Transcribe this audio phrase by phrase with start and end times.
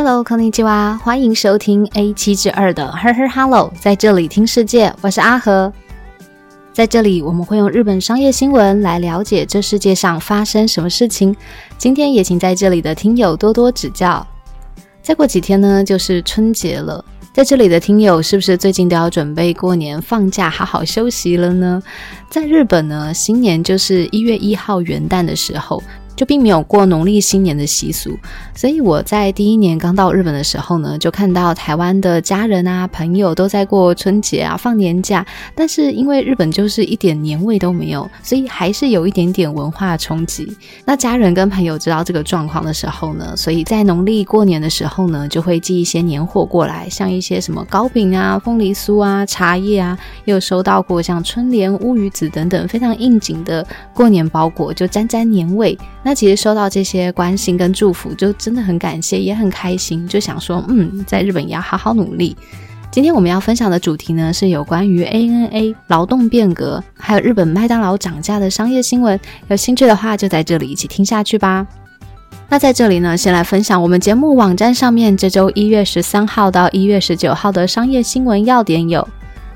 [0.00, 5.72] Hello，康尼基哇，欢迎收听 A 七至二的 Her Her Hello，在这里听世界，我是阿和。
[6.72, 11.34] 在这里，我们会用日本商业新闻来了解这世界上发生什么事情。
[11.76, 14.24] 今天也请在这里的听友多多指教。
[15.02, 17.04] 再过几天呢，就是春节了。
[17.32, 21.82] 在这里的听友，是不是最近都要准备过年放假，好好休息了呢？
[22.30, 25.82] 在日本呢，新年就是一月一号元旦的时候。
[26.18, 28.18] 就并没有过农历新年的习俗，
[28.52, 40.52] 所以我在第一年刚到日本的时候呢，就看到台湾的家人啊、朋友都在过春节啊、放年假，但是因为日本就是一点年味都没有，所以还是有一点点文化冲击。
[40.84, 53.64] 那家人跟朋友知道这个状况的时候呢，所以在农历过年的时候呢，就会寄一些年货过来，像一些什么糕饼啊、凤梨酥啊、茶叶啊，也有收到过像春联、乌鱼子等等非常应景的
[53.94, 55.78] 过年包裹，就沾沾年味。
[56.08, 62.34] 那其实收到这些关心跟祝福，就真的很感谢，也很开心，就想说，嗯，在日本也要好好努力。
[62.90, 69.20] 今天我们要分享的主题呢，是有关于 ANA 劳动变革，还有日本麦当劳涨价的商业新闻。
[69.48, 71.66] 有兴趣的话，就在这里一起听下去吧。
[72.48, 79.06] 那在这里呢，先来分享我们节目网站上面这周一月十三号到一月十九号的商业新闻要点有：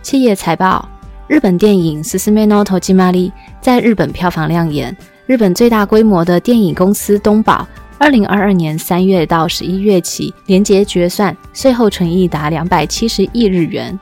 [0.03, 0.87] 企业财报，
[1.29, 4.95] 日本电影《s s m e n o t o j i m a r i 在日本票房亮眼。
[5.25, 13.97] 日本最大规模的电影公司东宝，二零二二年三月到十一月起，连结决算，税后纯益达两百七十亿日元。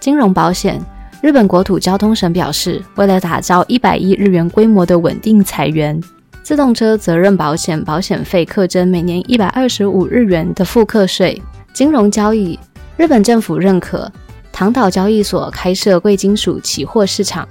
[0.00, 0.80] 金融保险，
[1.20, 6.00] 日本国土交通省表示，为了打造一百亿日元规模的稳定裁员，
[6.42, 11.40] 自动车责任保险保险费课征每年一百二十五日元的复课税。
[11.74, 12.58] 金融交易，
[12.96, 14.10] 日本政府认可
[14.50, 17.46] 唐岛交易所开设贵金属期货市场。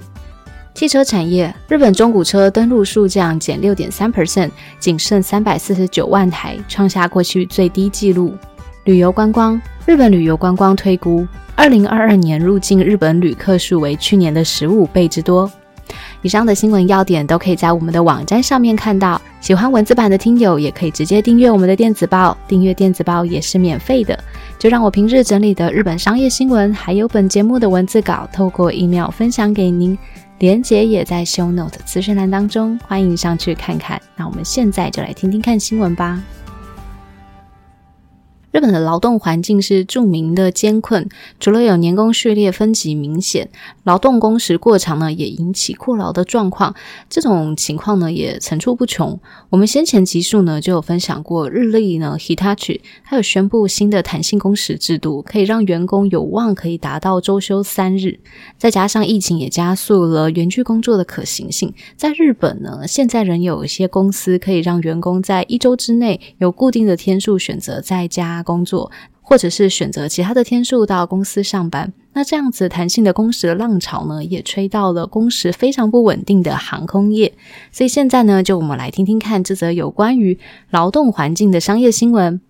[0.74, 8.34] 汽车产业，日本中古车登录数降减六点三 percent，仅剩三百四十九万台，创下过去最低纪录。
[8.84, 15.48] 旅游观光，日本旅游观光推估，二零二二年入境日本旅客数为去年的十五倍之多。
[16.22, 19.20] 以上的新闻要点都可以在我们的网站上面看到。
[19.40, 24.18] 喜欢文字版的听友也可以直接订阅我们的电子报，订阅电子报也是免费的。
[24.56, 29.98] 就让我平日整理的日本商业新闻，还有本节目的文字稿，透过 email 分享给您。
[30.42, 34.02] 连杰也在 Show Note 资讯栏当中，欢迎上去看看。
[34.16, 36.20] 那我们现在就来听听看新闻吧。
[38.52, 41.08] 日本的劳动环境是著名的艰困，
[41.40, 43.48] 除了有年功序列分级明显，
[43.84, 46.74] 劳动工时过长呢，也引起过劳的状况。
[47.08, 49.18] 这种情况呢，也层出不穷。
[49.48, 58.20] 我们先前集数呢就有分享过，日立呢 Hitachi 它有宣布新的弹性工时制度，可以让员工有望可以达到周休三日。
[58.58, 68.41] 再加上疫情也加速了远距工作的可行性，在日本呢，现在仍有一些公司可以让员工在一周之内有固定的天数选择在家。
[68.42, 77.32] 工作，或者是选择其他的天数到公司上班，那这样子弹性的工时浪潮呢，也吹到了工时非常不稳定的航空业。
[77.70, 80.38] 所以现在呢，就我们来听听看这则有关于
[80.70, 82.40] 劳动环境的商业新闻。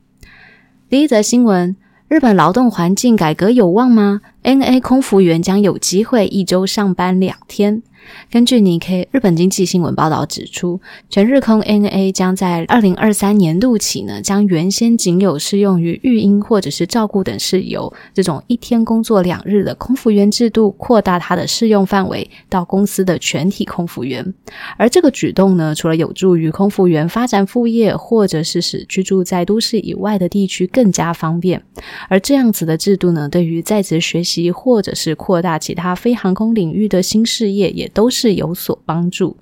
[0.88, 1.76] 第一则新闻：
[2.08, 7.82] 日本劳动环境改革有望吗？NA 空服员将有机会一周上班两天。
[8.30, 12.10] 根据 Nikkei 日本经济新闻报道指出，全日空 N.A.
[12.10, 24.34] 将在二零二三年度起呢，将原先仅有适用于育婴或者是照顾等事由这种一天工作两日的空服员制度，扩大它的适用范围到公司的全体空服员。
[24.78, 31.62] 而这个举动呢，除了有助于空服员发展副业，或者是使居住在都市以外的地区更加方便，
[32.08, 37.91] 而这样子的制度呢，对于在职学习或者是扩大其他非航空领域的新事业也。
[37.92, 39.36] 都是有所帮助。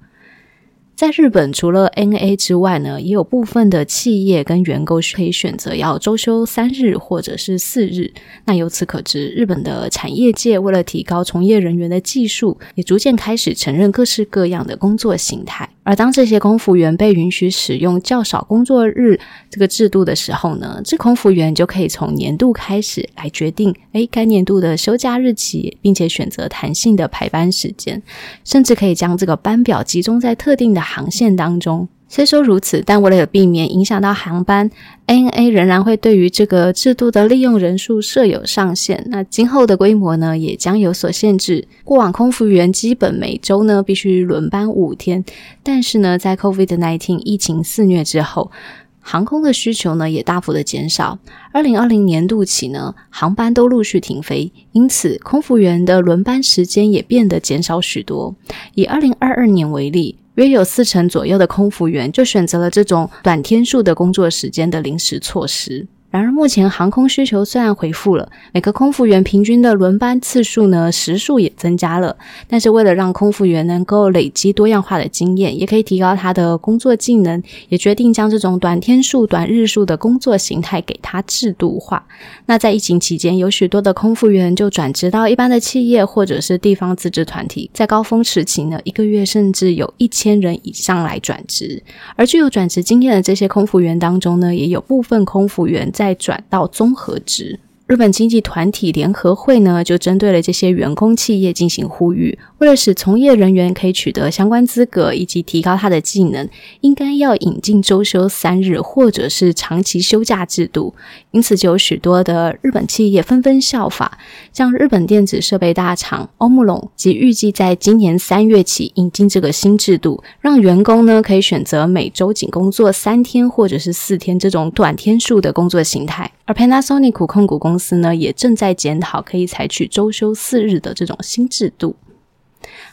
[1.00, 8.12] 在日本，除了 NA 之外呢，也有部分的企业跟员工可以选择要周休三日或者是四日。
[8.44, 15.66] 那由此可知，日本的产业界为了提高从业人员的技术，也逐渐开始承认各式各样的工作形态。
[15.82, 19.18] 而当这些空服员被允许使用较少工作日
[19.48, 28.00] 这个制度的时候呢，这空服员就可以从年度开始来决定，诶，该年度的休假日期，并且选择弹性的排班时间，
[28.44, 31.88] 甚至可以将这个班表集中在特定的航线当中。
[32.12, 34.68] 虽说如此，但为了避免影响到航班
[35.06, 39.06] ，ANA 仍然会对于这个制度的利用人数设有上限。
[39.06, 41.68] 那今后的规模呢，也将有所限制。
[41.84, 45.24] 过往空服员基本每周呢必须轮班五天，
[45.62, 48.50] 但是呢，在 COVID-19 疫情肆虐之后，
[48.98, 51.20] 航空的需求呢也大幅的减少。
[51.52, 58.34] 二零二零年度起呢，航班都陆续停飞，因此空服员的轮班时间也变得减少许多。
[58.74, 60.16] 以二零二二年为例。
[60.34, 65.86] 约有四成左右的空服员就选择了这种短天数的工作时间的临时措施。
[66.10, 72.16] 然而，目前航空需求虽然恢复了，每个空服员平均的轮班次数呢，时数也增加了。
[72.48, 82.04] 但是，为了让空服员能够累积多样化的经验，也可以提高他的工作技能，也决定将这种短天数、短日数的工作形态给他制度化。
[82.46, 91.80] 那在疫情期间，有许多的空服员就转职到一般的企业或者是地方自治团体，在高峰时期呢，一个月甚至有一千人以上来转职。
[92.16, 95.88] 而具有转职经验的这些空服员当中呢，也有部分空服员。
[96.00, 97.60] 再转到综合值。
[97.90, 106.48] 日本经济团体联合会呢，就针对了这些员工企业进行呼吁，为了使从业人员可以取得相关资格以及提高他的技能，
[106.82, 110.94] 应该要引进周休三日或者是长期休假制度。
[111.32, 114.16] 因此，就有许多的日本企业纷纷效法，
[114.52, 126.30] 像日本电子设备大厂欧姆龙，即预计在今年三月起引进这个新制度，让员工呢可以选择每周仅工作三天或者是四天这种短天数的工作形态。
[126.50, 131.94] 而 Panasonic 控股公司呢，也正在检讨可以采取周休四日的这种新制度。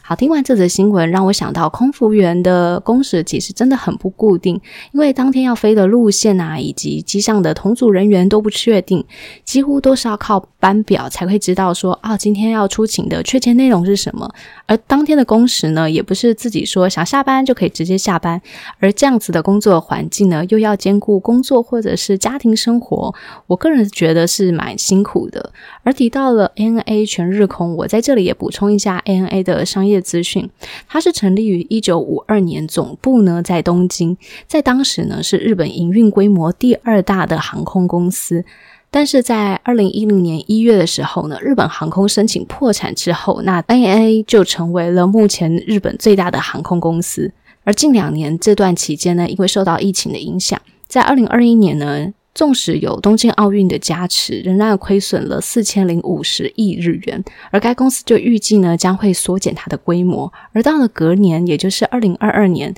[0.08, 4.58] 好，听完这则新闻，让我想到空服员的工时其实真的很不固定，
[4.92, 9.04] 因为当天要飞的路线啊，以及机上的同组人员都不确定，
[9.44, 14.26] 几乎都是要靠班表才会知道说啊，今天要出勤的确切内容是什么。
[14.64, 18.40] 而当天的工时呢，也不是自己说想下班就可以直接下班，
[18.78, 23.14] 而这样子的工作环境呢，又要兼顾工作或者是家庭生活，
[23.46, 25.52] 我个人觉得是蛮辛苦的。
[25.82, 30.08] 而提到了 ANA 全日空，我在这里也补充一下 ANA 的商业业。
[30.08, 30.48] 资讯，
[30.88, 34.16] 它是成立于一九五二年，总部呢在东京，
[34.46, 38.44] 在当时呢是日本营运规模第二大的航空公司。
[38.90, 47.30] 但是在二零一零年一月的时候呢，日本航空申请破产之后，那 ANA 就成为了目前日本最大的航空公司。
[47.64, 52.14] 而近两年这段期间呢，因为受到疫情的影响，在二零二一年呢。
[52.38, 62.72] 纵使有东京奥运的加持，仍然亏损了四千零五十亿日元，而该公司就预计呢将会缩减它的规模，而到了隔年，也就是二零二二年。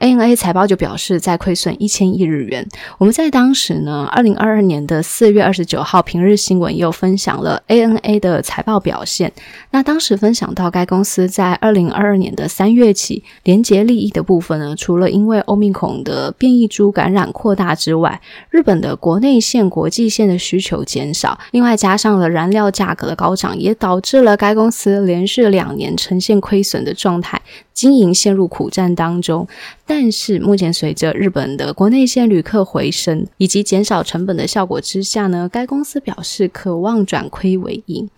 [0.00, 2.66] ANA 财报就表示在亏损一千亿日元。
[2.96, 9.30] 我们在当时呢，二零二二年的四月二十九号平日新闻又分享了 ANA 的财报表现。
[9.72, 18.18] 那当时分享到该公司在二零二二年的三月起，连结利益的部分呢，除了因为欧米孔的变异株感染扩大之外，
[18.48, 27.38] 日本的国内线、国际线的需求减少，另外加上了燃料价格的高涨，也导致了该公司连续两年呈现亏损的状态。
[27.72, 29.48] 经营陷入苦战当中，
[29.92, 38.08] 但是目前随着日本的国内线旅客回升以及减少成本的效果之下呢，该公司表示渴望转亏为盈。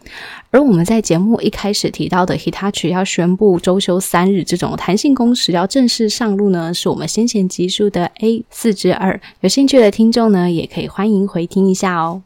[0.50, 9.18] 而我们在节目一开始提到的 Hitachi 要宣布周休三日这种弹性工时要正式上路呢，是我们先前集数的 A 四之二。
[9.40, 12.22] 有兴趣的听众呢，也可以欢迎回听一下哦。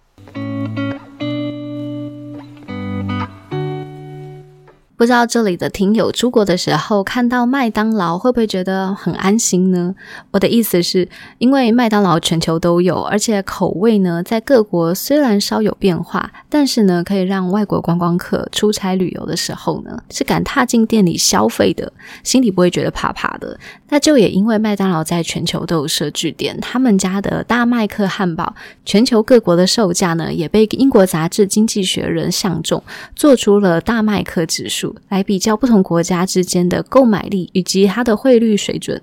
[4.97, 9.95] 不知道这里的听友出国的时候看到麦当劳会不会觉得很安心呢？
[10.31, 11.07] 我的意思是，
[11.37, 23.59] 因为麦当劳全球都有，而且口味呢在各国虽然稍有变化，但是呢可以让外国观光客出差旅游的时候呢是敢踏进店里消费的，心里不会觉得怕怕的。
[23.91, 28.55] 那就也因为麦当劳在全球都有设据点，他们家的大麦克汉堡，
[28.87, 32.83] 全球各国的售价呢也被英国杂志《经济学人》相中，
[33.15, 34.86] 做出了大麦克指数。
[35.09, 39.01] 来比较不同国家之间的购买力以及它的汇率水准，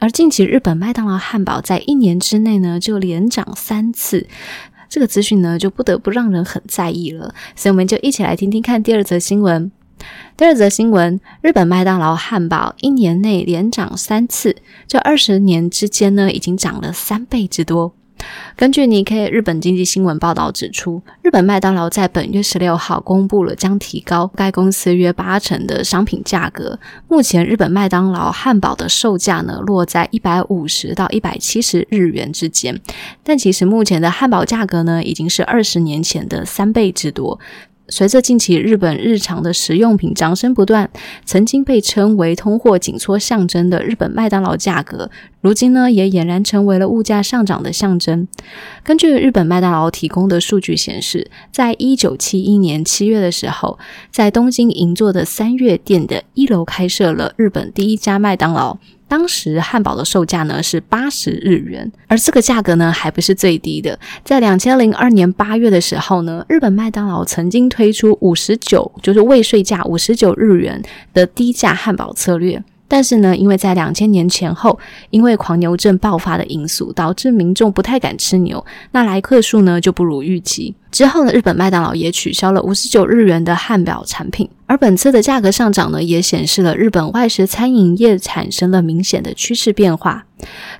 [0.00, 4.26] 而近期日本麦当劳汉堡在一年之内呢就连涨三次，
[4.88, 7.34] 这个资讯呢就不得不让人很在意了。
[7.56, 9.72] 所以我们就一起来听听看第二则新闻。
[10.36, 14.54] 第二则新闻：日本麦当劳汉堡一年内连涨三次，
[14.86, 17.92] 这二十年之间呢已经涨了三倍之多。
[18.56, 26.78] 根据尼 K 日本经济新闻报道指出，日本麦当劳在本月十六号公布了将提高该公司约八成的商品价格。
[27.06, 32.80] 目前，日本麦当劳汉堡的售价呢落在一百五十到一百七十日元之间，
[33.22, 37.38] 但其实目前的汉堡价格呢已经是二十年前的三倍之多。
[37.90, 40.90] 随着近期日本日常的食用品涨声不断，
[41.24, 48.28] 曾经被称为通货紧缩象征的日本麦当劳价格，如今呢也俨然成为了物价上涨的象征。
[48.84, 53.78] 根据日本麦当劳提供的数据显示，在一九七一年七月的时候，
[54.10, 58.78] 在东京银座的三月店的一楼开设了日本第一家麦当劳。
[59.08, 63.98] 当时汉堡的售价呢是八十日元，而这个价格呢还不是最低的。
[64.22, 70.82] 在两千零二年八月的时候呢，日本麦当劳曾经推出五十九，就是未税价五十九日元
[71.14, 72.62] 的低价汉堡策略。
[72.90, 74.78] 但是呢，因为在两千年前后，
[75.10, 80.74] 因为狂牛症爆发的因素，导致民众不太敢吃牛，那来客数呢就不如预期。
[80.90, 90.24] 之后呢，日本麦当劳也取消了五十九日元的汉堡产品，而本次的价格上涨呢，也显示了日本外食餐饮业产生了明显的趋势变化。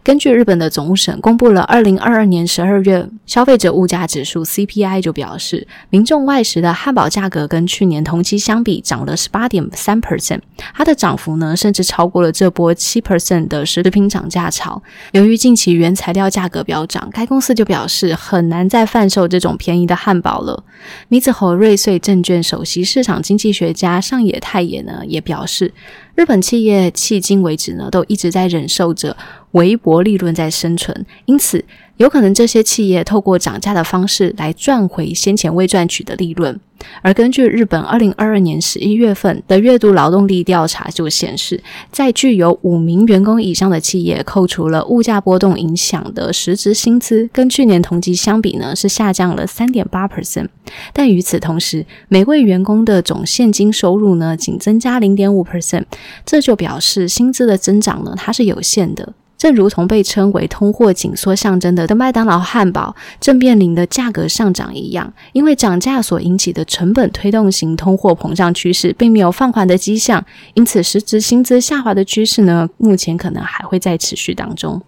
[0.05, 10.41] 根据日本的总务省公布了二零二二年十二月消费者物价指数 CPI，就表示民众外食的汉堡价格跟去年同期相比涨了十八点三 percent，
[10.73, 14.81] 它的涨幅呢甚至超过了这波七 percent 的食品涨价潮。
[15.11, 20.65] 由于近期原材料价格飙涨，该公司就表示很难再贩售这种便宜的汉堡了。
[21.09, 25.73] 米子侯瑞穗证券首席市场经济学家上野太也呢也表示。
[26.15, 29.17] 日本企业迄今为止呢，都一直在忍受着
[29.53, 31.65] 微薄利润在生存，因此
[31.99, 36.59] 有可能这些企业透过涨价的方式来赚回先前未赚取的利润。
[37.03, 50.47] 而根据日本二零二二年十一月份的月度劳动力调查就显示，在具有五名员工以上的企业，扣除了物价波动影响的实质薪资，跟去年同期相比呢，是下降了三点八 percent。
[50.93, 55.87] 但与此同时，每位员工的总现金收入呢，仅增加零点五 percent，
[56.25, 59.15] 这就表示薪资的增长呢，它是有限的。
[59.39, 70.23] 正如同被称为通货紧缩象征的麦当劳汉堡正面临的价格上涨一样，因为涨价所引起的成本推动型通货膨胀趋势并没有放缓的迹象，
[70.55, 74.83] 因此实质薪资下滑的趋势呢，目前可能还会在持续当中。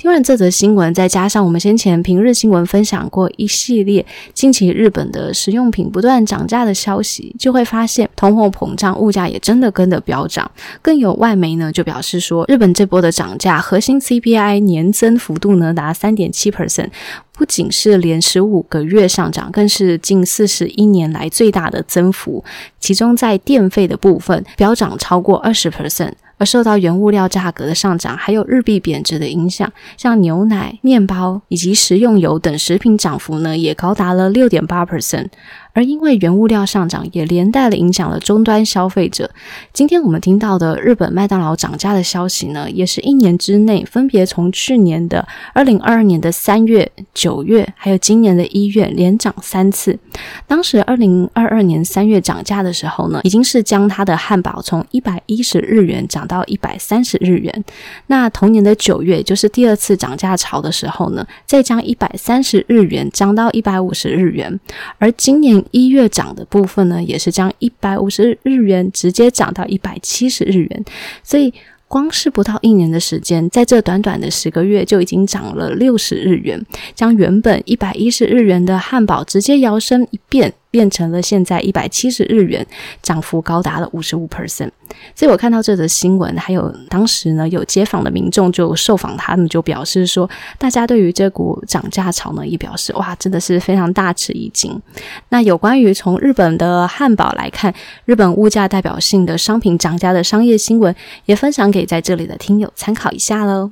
[0.00, 10.50] 听完这则新闻，再加上我们先前平日新闻分享过一系列近期日本的食用品不断涨价的消息，就会发现通货膨胀，物价也真的跟着飙涨。
[10.80, 16.88] 更有外媒呢就表示说，日本这波的涨价，核心 CPI 年增幅度呢达三点七 percent，
[17.32, 22.42] 不仅是连十五个月上涨，更是近四十一年来最大的增幅。
[22.78, 26.12] 其中在电费的部分飙涨超过二十 percent。
[26.40, 35.26] 而受到原物料价格的上涨，还有日币贬值的影响，像牛奶、面包以及食用油等食品涨幅呢，也高达了六点八 percent。
[35.72, 39.30] 而因为原物料上涨，也连带了影响了终端消费者。
[39.72, 49.98] 今天我们听到的日本麦当劳涨价的消息呢，也是一年之内分别从去年的二零二二年的三月、九月，还有今年的一月连涨三次。
[50.46, 57.64] 当时二零二二年三月涨价的时候呢，已经是将它的汉堡从一百一十日元涨到一百三十日元。
[58.06, 64.58] 那同年的九月，就是第二次涨价潮的时候呢，再将一百三十日元涨到一百五十日元。
[64.98, 70.84] 而今年一月涨的部分呢，也是将一百五十日元直接涨到一百七十日元，
[71.22, 71.52] 所以
[71.88, 76.64] 光是不到一年的时间，在这短短的十个月就已经涨了六十日元，
[76.94, 80.52] 将原本一百一十日元的汉堡直接摇身一变。
[80.70, 82.66] 变成了现在一百七十日元，
[83.02, 84.70] 涨幅高达了五十五 percent。
[85.14, 94.80] 所以我看到这则新闻，还有当时呢有街访的民众就受访，他们就表示说，大家对于这股涨价潮呢，也表示哇，真的是非常大吃一惊。
[95.28, 97.72] 那有关于从日本的汉堡来看，
[98.04, 100.94] 日本物价代表性的商品涨价的商业新闻，
[101.26, 103.70] 也分享给在这里的听友参考一下喽。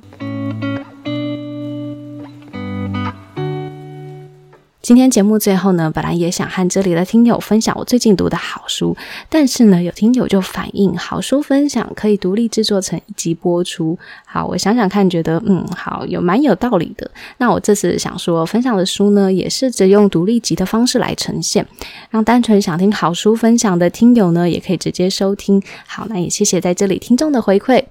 [4.89, 8.97] 今天节目最后呢，本来也想和这里的听友分享我最近读的好书，
[9.29, 13.95] 但是呢，有听友就反映好书分享可以独立制作成一集播出。
[14.25, 17.11] 好，我想想看，觉得嗯，好，有蛮有道理的。
[17.37, 21.63] 那我这次想说分享的书呢，也试着用独立集的方式来呈现，
[22.09, 25.61] 让单纯想听好书分享的听友呢，也可以直接收听。
[25.85, 27.83] 好，那也谢谢在这里听众的回馈。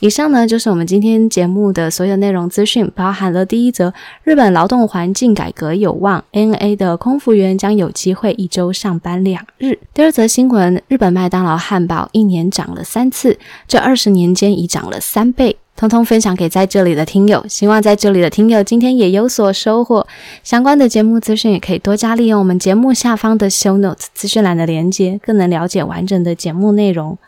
[0.00, 13.36] 以上呢就是我们今天节目的所有内容资讯，包含了第一则日本劳动环境改革有望，N A 的空服员将有机会一周上班两日；第二则新闻，日本麦当劳汉堡一年涨了三次，
[13.66, 20.06] 这二十年间已涨了三倍，通通分享给在这里的听友，希望在这里的听友今天也有所收获。
[20.44, 27.18] 相关的节目资讯也可以多加利用我们节目下方的 Show Notes 资讯栏的连接，更能了解完整的节目内容。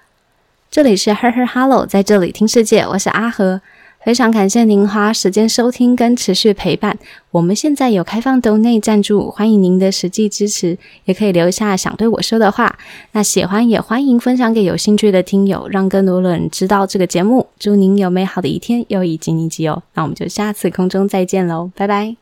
[0.70, 3.60] 这里是 Her Her Hello，在这里听世界，我是阿和，
[4.04, 6.96] 非常感谢您花时间收听跟持续陪伴。
[7.32, 12.78] 我们现在有开放 Donate 赞助，欢迎您的实际支持，也可以留下想对我说的话。
[13.10, 17.48] 那喜欢也欢迎分享给有兴趣的听友，让更多人知道这个节目。
[17.58, 19.82] 祝您有美好的一天，又一吉尼吉哦！
[19.94, 22.20] 那我们就下次空中再见喽，拜拜。